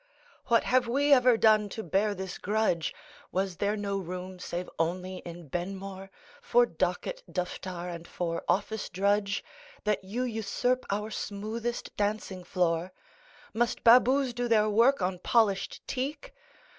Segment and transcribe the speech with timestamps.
[0.47, 2.91] "What have we ever done to bear this grudge?"
[3.31, 6.09] Was there no room save only in Benmore
[6.41, 9.43] For docket, duftar, and for office drudge,
[9.83, 12.91] That you usurp our smoothest dancing floor?
[13.53, 16.33] Must babus do their work on polished teak?